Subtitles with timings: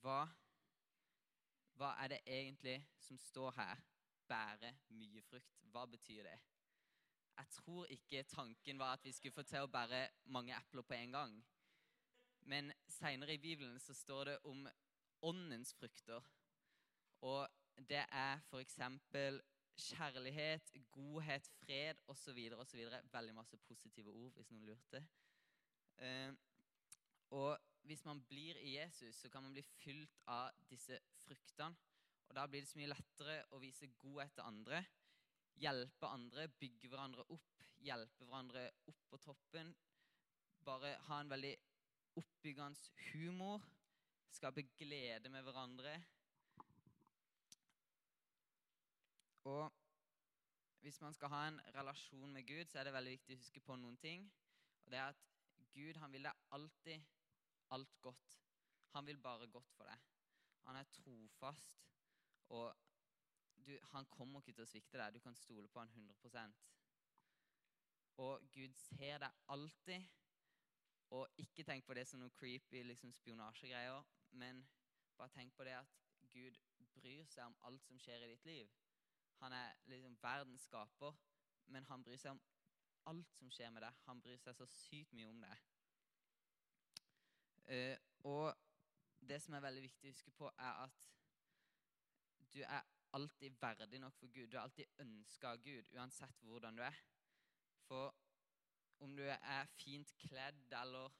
[0.00, 0.20] hva,
[1.76, 3.82] hva er det egentlig som står her?
[4.28, 5.60] Bære mye frukt.
[5.72, 6.38] Hva betyr det?
[7.36, 10.02] Jeg tror ikke tanken var at vi skulle få til å bære
[10.34, 11.38] mange epler på en gang.
[12.52, 14.68] Men seinere i Bibelen så står det om
[15.22, 16.24] åndens frukter.
[17.20, 17.48] Og
[17.88, 18.78] det er f.eks.
[19.76, 22.38] kjærlighet, godhet, fred osv.
[22.56, 22.80] osv.
[23.12, 25.04] Veldig masse positive ord, hvis noen lurte.
[25.96, 26.32] Eh,
[27.30, 27.58] og
[27.88, 31.76] hvis man blir i Jesus, så kan man bli fylt av disse fruktene.
[32.28, 34.84] Og Da blir det så mye lettere å vise godhet til andre,
[35.58, 39.74] hjelpe andre, bygge hverandre opp, hjelpe hverandre opp på toppen.
[40.64, 41.56] Bare ha en veldig
[42.20, 43.64] oppbyggende humor,
[44.30, 45.96] skape glede med hverandre.
[49.50, 49.72] Og
[50.80, 53.64] hvis man skal ha en relasjon med Gud, så er det veldig viktig å huske
[53.64, 54.30] på noen ting.
[54.84, 55.26] Og det er at
[55.74, 57.10] Gud han vil deg alltid
[57.70, 58.38] alt godt.
[58.94, 59.98] Han vil bare godt for deg.
[60.66, 61.76] Han er trofast,
[62.48, 62.76] og
[63.66, 65.14] du, han kommer ikke til å svikte deg.
[65.14, 66.56] Du kan stole på han 100%
[68.24, 70.08] Og Gud ser deg alltid.
[71.10, 74.04] Og ikke tenk på det som noe creepy liksom spionasjegreier,
[74.38, 74.60] men
[75.18, 75.96] bare tenk på det at
[76.30, 76.58] Gud
[76.94, 78.70] bryr seg om alt som skjer i ditt liv.
[79.40, 81.16] Han er liksom verdens skaper,
[81.66, 82.42] men han bryr seg om
[83.10, 83.98] alt som skjer med deg.
[84.06, 85.56] Han bryr seg så sykt mye om det.
[87.70, 88.56] Uh, og
[89.28, 91.06] det som er veldig viktig å huske på, er at
[92.50, 92.82] du er
[93.14, 94.48] alltid verdig nok for Gud.
[94.50, 96.98] Du er alltid ønska av Gud, uansett hvordan du er.
[97.86, 98.14] For
[99.00, 101.10] om du er fint kledd, eller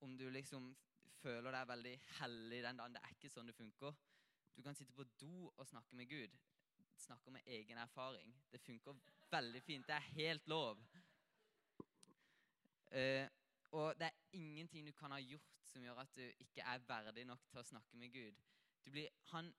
[0.00, 0.70] om du liksom
[1.18, 3.96] føler deg veldig hellig den dagen Det er ikke sånn det funker.
[4.56, 6.34] Du kan sitte på do og snakke med Gud.
[6.98, 8.34] Snakke med egen erfaring.
[8.50, 8.96] Det funker
[9.30, 9.86] veldig fint.
[9.86, 10.80] Det er helt lov.
[12.88, 13.26] Uh,
[13.76, 17.24] og det er ingenting du kan ha gjort som gjør at du ikke er verdig
[17.28, 18.44] nok til å snakke med Gud.
[18.88, 19.50] Blir, han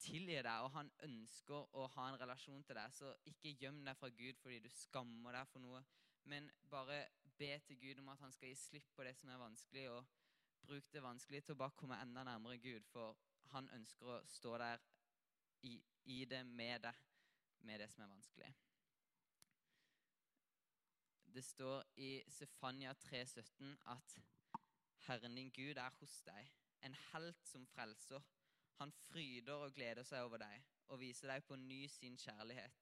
[0.00, 2.94] tilgir deg, og han ønsker å ha en relasjon til deg.
[2.96, 5.82] Så ikke gjem deg fra Gud fordi du skammer deg for noe,
[6.30, 7.02] men bare
[7.40, 10.08] be til Gud om at han skal gi slipp på det som er vanskelig, og
[10.66, 13.16] bruk det vanskelig til å bare komme enda nærmere Gud, for
[13.54, 14.82] han ønsker å stå der
[15.66, 17.06] i, i det med deg,
[17.66, 18.50] med det som er vanskelig.
[21.30, 24.16] Det står i Sefania 3,17 at
[25.06, 26.50] Herren din Gud er hos deg,
[26.86, 28.22] en helt som frelser.
[28.80, 32.78] Han fryder og gleder seg over deg og viser deg på ny sin kjærlighet.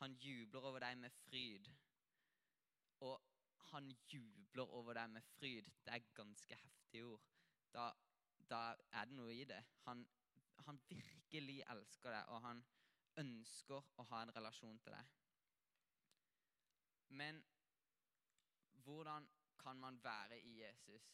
[0.00, 1.68] Han jubler over deg med fryd.
[3.00, 3.16] Og
[3.72, 5.68] han jubler over deg med fryd.
[5.84, 7.26] Det er ganske heftige ord.
[7.74, 7.90] Da,
[8.50, 9.60] da er det noe i det.
[9.86, 10.06] Han,
[10.66, 12.64] han virkelig elsker deg, og han
[13.20, 15.16] ønsker å ha en relasjon til deg.
[17.20, 17.42] Men
[18.84, 19.26] hvordan
[19.58, 21.10] kan man være i Jesus?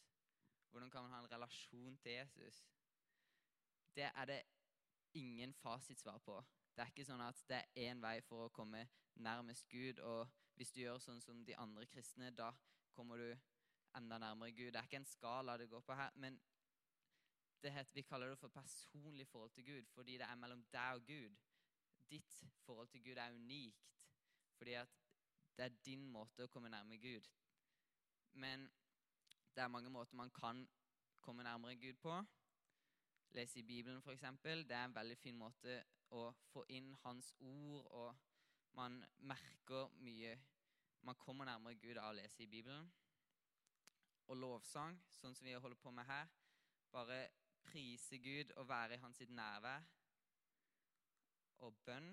[0.77, 2.67] Hvordan kan man ha en relasjon til Jesus?
[3.95, 4.41] Det er det
[5.13, 6.35] ingen fasitsvar på.
[6.75, 8.83] Det er ikke sånn at det er én vei for å komme
[9.25, 12.51] nærmest Gud, og hvis du gjør sånn som de andre kristne, da
[12.93, 13.31] kommer du
[13.97, 14.69] enda nærmere Gud.
[14.75, 16.37] Det er ikke en skala det går på her, men
[17.63, 21.07] heter, vi kaller det for personlig forhold til Gud fordi det er mellom deg og
[21.09, 21.37] Gud.
[22.09, 23.95] Ditt forhold til Gud er unikt
[24.61, 24.93] fordi at
[25.57, 27.25] det er din måte å komme nærmere Gud.
[28.37, 28.69] Men
[29.57, 30.67] det er mange måter man kan
[31.21, 32.23] komme nærmere Gud på.
[33.29, 34.21] Lese i Bibelen, f.eks.
[34.43, 35.79] Det er en veldig fin måte
[36.13, 38.15] å få inn Hans ord, og
[38.77, 40.37] man merker mye
[41.01, 42.87] Man kommer nærmere Gud av å lese i Bibelen.
[44.27, 46.29] Og lovsang, sånn som vi holder på med her.
[46.91, 47.19] Bare
[47.63, 49.85] prise Gud og være i hans nærvær.
[51.57, 52.09] Og bønn.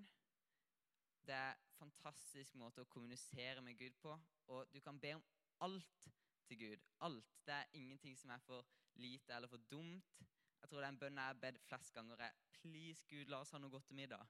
[1.26, 4.14] Det er en fantastisk måte å kommunisere med Gud på.
[4.46, 5.24] Og du kan be om
[5.66, 6.14] alt
[6.48, 6.86] til Gud.
[7.00, 7.34] Alt.
[7.46, 10.16] Det er ingenting som er for lite eller for dumt.
[10.60, 13.40] Jeg tror det er en bønn jeg har bedt flest ganger, er 'Please, Gud, la
[13.40, 14.26] oss ha noe godt til middag'.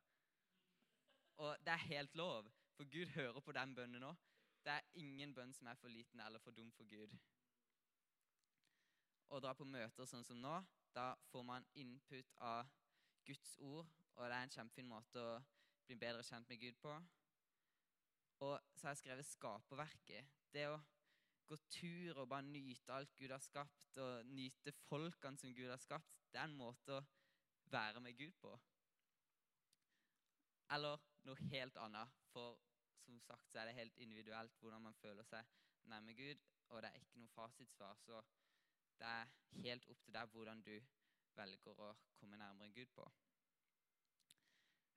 [1.36, 4.14] Og det er helt lov, for Gud hører på den bønnen nå.
[4.64, 7.19] Det er ingen bønn som er for liten eller for dum for Gud.
[9.28, 10.54] Å dra på møter sånn som nå,
[10.94, 12.71] da får man input av
[13.24, 15.42] Guds ord, og det er en kjempefin måte å
[15.86, 16.94] bli bedre kjent med Gud på.
[18.44, 20.30] Og så har jeg skrevet skaperverket.
[20.53, 20.80] Det å
[21.48, 25.80] gå tur og bare nyte alt Gud har skapt, og nyte folkene som Gud har
[25.82, 27.02] skapt, det er en måte å
[27.72, 28.52] være med Gud på.
[30.74, 32.14] Eller noe helt annet.
[32.32, 32.58] For
[33.04, 35.44] som sagt så er det helt individuelt hvordan man føler seg
[35.91, 37.98] nærme Gud, og det er ikke noe fasitsvar.
[38.00, 38.22] Så
[38.98, 39.32] det er
[39.66, 40.74] helt opp til deg hvordan du
[41.36, 43.06] velger å komme nærmere Gud på.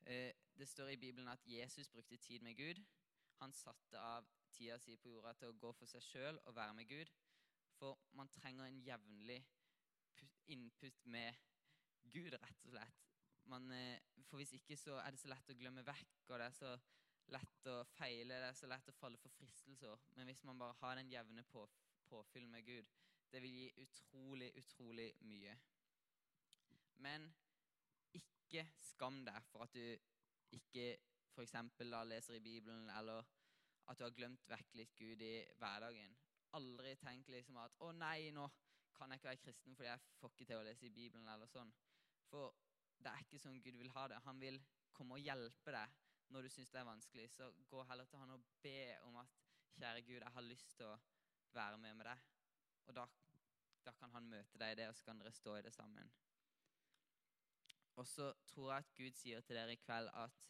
[0.07, 2.83] Eh, det står i Bibelen at Jesus brukte tid med Gud.
[3.41, 6.75] Han satte av tida si på jorda til å gå for seg sjøl og være
[6.77, 7.11] med Gud.
[7.77, 9.41] For man trenger en jevnlig
[10.53, 11.35] input med
[12.13, 13.03] Gud, rett og slett.
[13.51, 16.47] Man, eh, for hvis ikke så er det så lett å glemme vekk, og det
[16.47, 16.71] er så
[17.35, 19.99] lett å feile, det er så lett å falle for fristelser.
[20.15, 21.67] Men hvis man bare har den jevne på,
[22.07, 22.87] påfyll med Gud,
[23.31, 25.57] det vil gi utrolig, utrolig mye.
[27.03, 27.27] Men
[28.15, 30.87] ikke skam deg for at du ikke
[31.37, 31.53] f.eks.
[32.09, 33.25] leser i Bibelen, eller
[33.87, 36.15] at du har glemt vekk litt Gud i hverdagen.
[36.57, 38.47] Aldri tenk liksom at 'Å nei, nå
[38.93, 41.47] kan jeg ikke være kristen fordi jeg får ikke til å lese i Bibelen', eller
[41.47, 41.73] sånn.
[42.29, 42.55] For
[42.97, 44.21] det er ikke sånn Gud vil ha det.
[44.25, 44.59] Han vil
[44.93, 45.89] komme og hjelpe deg
[46.29, 47.29] når du syns det er vanskelig.
[47.31, 49.37] Så gå heller til han og be om at
[49.77, 50.99] 'Kjære Gud, jeg har lyst til å
[51.53, 52.23] være med med deg'.
[52.87, 53.05] Og da,
[53.85, 56.11] da kan han møte deg i det, og så kan dere stå i det sammen.
[57.95, 60.43] Og så tror jeg at Gud sier til dere i kveld at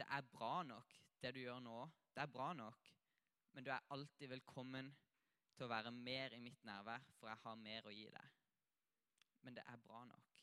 [0.00, 1.78] det er bra nok, det du gjør nå.
[2.14, 2.90] Det er bra nok,
[3.52, 4.88] men du er alltid velkommen
[5.54, 8.38] til å være mer i mitt nærvær, for jeg har mer å gi deg.
[9.44, 10.40] Men det er bra nok.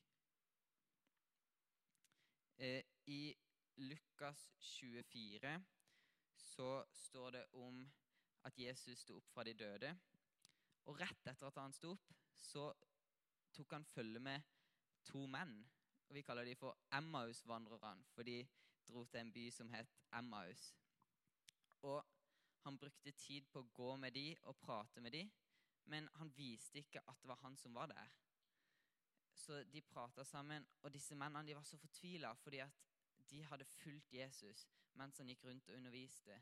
[2.58, 2.84] Eh,
[3.14, 3.22] I
[3.78, 5.56] Lukas 24
[6.42, 7.82] så står det om
[8.50, 9.92] at Jesus sto opp fra de døde.
[10.88, 12.70] Og rett etter at han sto opp, så
[13.54, 14.46] tok han følge med
[15.06, 15.60] to menn.
[16.08, 18.40] Og Vi kaller de for Emmaus-vandrerne, for de
[18.88, 20.70] dro til en by som het Emmaus.
[21.82, 22.06] Og
[22.66, 25.24] han brukte tid på å gå med de og prate med de,
[25.88, 28.16] men han viste ikke at det var han som var der.
[29.38, 32.84] Så de prata sammen, og disse mennene var så fortvila fordi at
[33.30, 34.66] de hadde fulgt Jesus
[34.98, 36.40] mens han gikk rundt og underviste.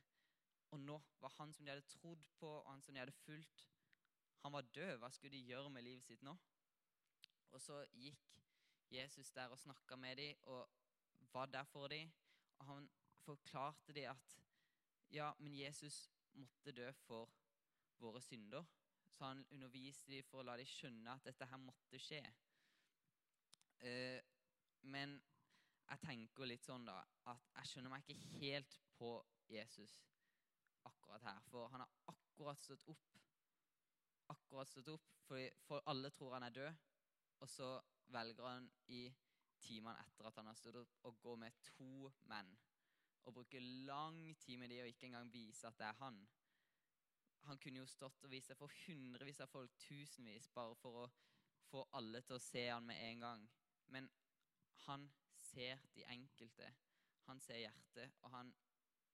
[0.72, 3.66] Og nå var han som de hadde trodd på, og han som de hadde fulgt,
[4.46, 4.98] han var død.
[5.02, 6.36] Hva skulle de gjøre med livet sitt nå?
[7.52, 8.40] Og så gikk
[8.92, 10.70] Jesus der og snakka med dem og
[11.34, 12.12] var der for dem.
[12.60, 12.90] Han
[13.26, 14.40] forklarte dem at
[15.12, 17.30] ja, men Jesus måtte dø for
[17.98, 18.66] våre synder.
[19.16, 22.20] Så han underviste dem for å la dem skjønne at dette her måtte skje.
[23.80, 24.20] Eh,
[24.92, 25.16] men
[25.86, 26.98] jeg tenker litt sånn da,
[27.32, 29.12] at jeg skjønner meg ikke helt på
[29.52, 29.94] Jesus
[30.86, 31.42] akkurat her.
[31.52, 33.14] For han har akkurat stått opp.
[34.34, 35.12] Akkurat stått opp,
[35.68, 36.84] for alle tror han er død.
[37.44, 37.70] Og så
[38.14, 39.06] velger han i
[39.66, 42.52] timene etter at han har stått opp, å gå med to menn.
[43.26, 43.60] Og bruke
[43.90, 46.20] lang tid med de og ikke engang vise at det er han.
[47.50, 51.08] Han kunne jo stått og vist seg for hundrevis av folk, tusenvis, bare for å
[51.70, 53.48] få alle til å se han med en gang.
[53.94, 54.10] Men
[54.86, 56.72] han ser de enkelte.
[57.26, 58.54] Han ser hjertet, og han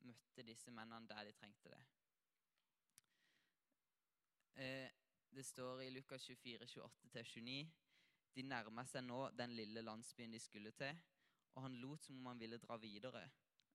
[0.07, 1.83] møtte disse mennene der de trengte det.
[4.61, 4.89] Eh,
[5.31, 7.69] det står i Lukas 24, 28-29
[8.35, 10.97] De nærma seg nå den lille landsbyen de skulle til,
[11.55, 13.25] og han lot som om han ville dra videre.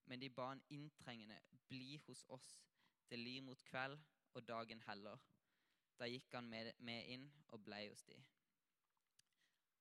[0.07, 2.49] Men de ba han inntrengende bli hos oss
[3.09, 3.99] til liv mot kveld
[4.35, 5.19] og dagen heller.
[5.99, 8.17] Da gikk han med, med inn og ble hos de.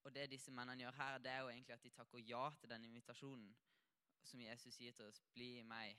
[0.05, 2.69] Og det disse mennene gjør her, det er jo egentlig at de takker ja til
[2.69, 3.55] den invitasjonen
[4.25, 5.21] som Jesus sier til oss.
[5.33, 5.97] Bli i meg.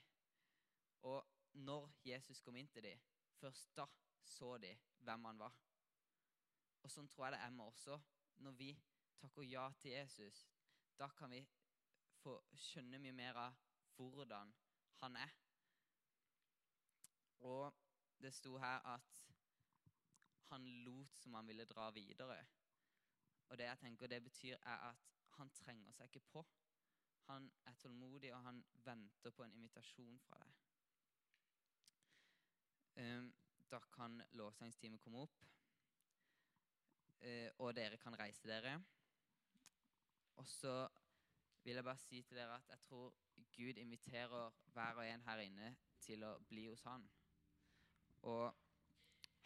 [1.03, 2.99] Og når Jesus kom inn til dem,
[3.39, 3.85] først da
[4.23, 5.55] så de hvem han var.
[6.83, 7.99] Og sånn tror jeg det er med også.
[8.37, 8.71] Når vi
[9.17, 10.47] takker ja til Jesus,
[10.99, 11.41] da kan vi
[12.21, 13.57] få skjønne mye mer av
[13.97, 14.53] hvordan
[15.01, 15.33] han er.
[17.39, 17.73] Og
[18.21, 19.23] det sto her at
[20.49, 22.39] han lot som han ville dra videre.
[23.47, 26.45] Og det jeg tenker det betyr, er at han trenger seg ikke på.
[27.27, 30.55] Han er tålmodig, og han venter på en invitasjon fra deg.
[32.97, 33.33] Um,
[33.71, 35.43] da kan lovsangsteamet komme opp,
[37.57, 38.77] og dere kan reise dere.
[40.37, 40.87] Og så
[41.63, 43.13] vil jeg bare si til dere at jeg tror
[43.57, 47.07] Gud inviterer hver og en her inne til å bli hos Han.
[48.21, 48.55] Og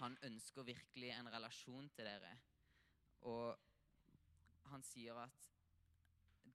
[0.02, 2.32] han ønsker virkelig en relasjon til dere.
[3.22, 3.58] Og
[4.72, 5.50] han sier at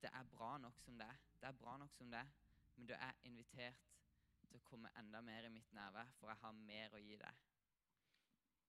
[0.02, 1.20] det er bra nok som det er.
[1.40, 2.32] Det er bra nok som det er,
[2.76, 3.92] men du er invitert
[4.46, 7.45] til å komme enda mer i mitt nærvær, for jeg har mer å gi deg.